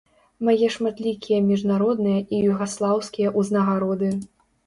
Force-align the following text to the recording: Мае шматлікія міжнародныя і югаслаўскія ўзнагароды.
Мае 0.47 0.67
шматлікія 0.75 1.37
міжнародныя 1.49 2.19
і 2.23 2.35
югаслаўскія 2.51 3.35
ўзнагароды. 3.39 4.09